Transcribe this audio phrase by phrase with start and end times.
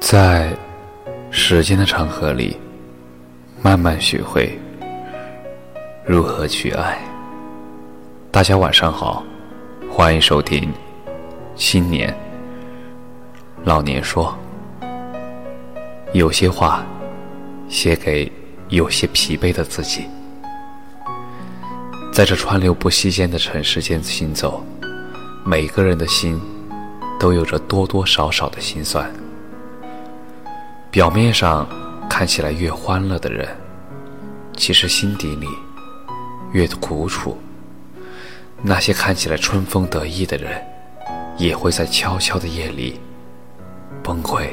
[0.00, 0.56] 在
[1.30, 2.56] 时间的长河里，
[3.60, 4.58] 慢慢学会
[6.06, 6.98] 如何去爱。
[8.30, 9.22] 大家晚上好，
[9.90, 10.72] 欢迎收听
[11.54, 12.16] 新年
[13.64, 14.34] 老年说。
[16.14, 16.82] 有些话
[17.68, 18.32] 写给
[18.68, 20.06] 有些疲惫的自己，
[22.12, 24.64] 在这川流不息间的尘世间行走，
[25.44, 26.40] 每个人的心
[27.20, 29.12] 都有着多多少少的心酸。
[30.90, 31.68] 表面上
[32.08, 33.46] 看起来越欢乐的人，
[34.56, 35.46] 其实心底里
[36.52, 37.36] 越苦楚。
[38.62, 40.50] 那些看起来春风得意的人，
[41.36, 42.98] 也会在悄悄的夜里
[44.02, 44.48] 崩溃。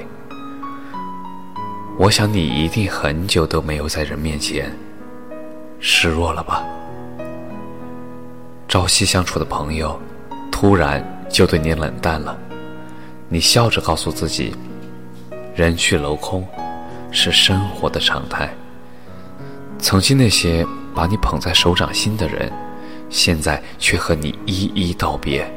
[1.98, 4.70] 我想你一定很久都没有在人面前
[5.80, 6.66] 示弱了吧？
[8.67, 9.98] 朝夕相处的朋友，
[10.52, 12.38] 突然就对你冷淡了，
[13.30, 14.54] 你笑着告诉自己。
[15.55, 16.45] 人去楼空，
[17.12, 18.54] 是生活的常态。
[19.80, 22.52] 曾经那些把你捧在手掌心的人，
[23.09, 25.50] 现在却和你一一道别。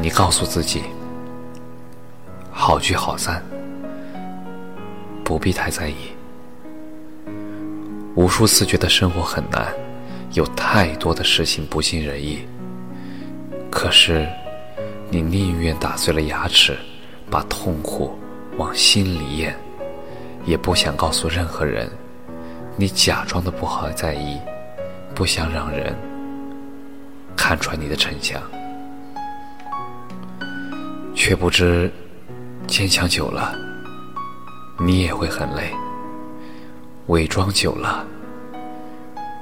[0.00, 0.82] 你告诉自己，
[2.50, 3.44] 好聚好散，
[5.22, 5.94] 不必太在意。
[8.16, 9.72] 无数次觉得生活很难，
[10.32, 12.40] 有太多的事情不尽人意。
[13.70, 14.28] 可是，
[15.10, 16.76] 你宁愿打碎了牙齿，
[17.30, 18.18] 把痛苦。
[18.56, 19.52] 往心里咽，
[20.44, 21.90] 也不想告诉任何人，
[22.76, 24.38] 你假装的不好在意，
[25.14, 25.94] 不想让人
[27.36, 28.40] 看穿你的逞强，
[31.14, 31.92] 却不知
[32.68, 33.58] 坚强久了，
[34.78, 35.74] 你也会很累；
[37.08, 38.06] 伪装久了，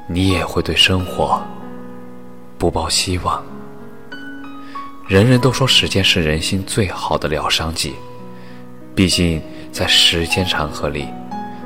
[0.08, 1.42] 你也会对生活
[2.56, 3.44] 不抱希望。
[5.06, 7.94] 人人都说时间是人心最好的疗伤剂。
[8.94, 9.40] 毕竟，
[9.72, 11.08] 在时间长河里，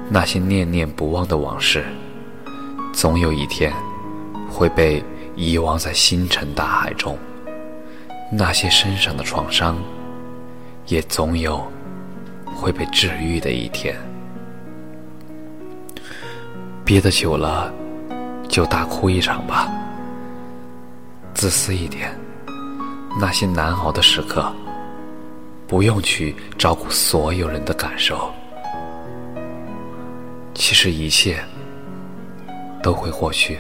[0.09, 1.85] 那些念念不忘的往事，
[2.93, 3.73] 总有一天
[4.49, 5.03] 会被
[5.35, 7.17] 遗忘在星辰大海中；
[8.31, 9.77] 那些身上的创伤，
[10.87, 11.67] 也总有
[12.55, 13.97] 会被治愈的一天。
[16.85, 17.73] 憋得久了，
[18.49, 19.69] 就大哭一场吧。
[21.35, 22.17] 自私一点，
[23.21, 24.55] 那些难熬的时刻。
[25.69, 28.33] 不用去照顾所有人的感受，
[30.55, 31.43] 其实一切
[32.83, 33.59] 都会过去。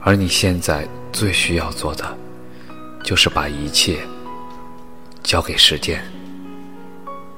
[0.00, 2.16] 而你现在最需要做的，
[3.02, 3.98] 就是把一切
[5.22, 6.02] 交给时间，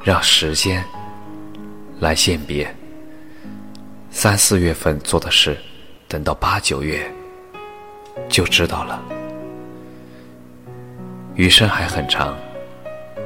[0.03, 0.85] 让时间
[2.01, 2.73] 来鉴别。
[4.11, 5.59] 三四月份做的事，
[6.09, 7.09] 等到八九月
[8.29, 9.03] 就知道了。
[11.35, 12.37] 余生还很长。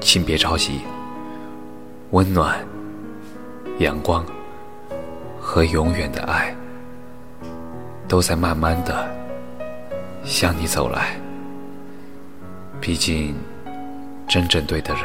[0.01, 0.81] 请别着急，
[2.11, 2.59] 温暖、
[3.79, 4.25] 阳光
[5.39, 6.55] 和永远的爱，
[8.09, 9.09] 都在慢慢的
[10.25, 11.15] 向你走来。
[12.81, 13.35] 毕竟，
[14.27, 15.05] 真正对的人，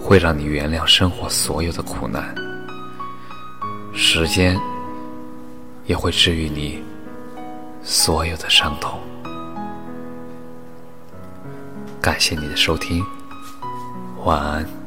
[0.00, 2.34] 会让你原谅生活所有的苦难。
[3.94, 4.58] 时间
[5.86, 6.82] 也会治愈你
[7.82, 8.98] 所有的伤痛。
[12.00, 13.04] 感谢你的收听。
[14.24, 14.79] 晚安。